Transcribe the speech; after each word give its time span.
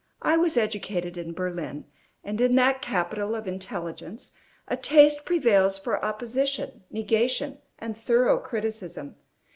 I 0.23 0.35
was 0.35 0.57
educated 0.57 1.15
in 1.15 1.31
Berlin, 1.33 1.85
and 2.23 2.41
in 2.41 2.55
that 2.55 2.81
capital 2.81 3.35
of 3.35 3.47
intelligence 3.47 4.33
a 4.67 4.75
taste 4.75 5.25
prevails 5.25 5.77
for 5.77 6.03
opposition, 6.03 6.83
negation, 6.89 7.59
and 7.77 7.95
thorough 7.95 8.39
criticism. 8.39 9.17